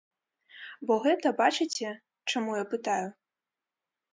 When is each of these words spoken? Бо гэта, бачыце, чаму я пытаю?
Бо 0.91 0.95
гэта, 1.03 1.33
бачыце, 1.41 1.89
чаму 2.33 2.59
я 2.59 2.65
пытаю? 2.73 3.05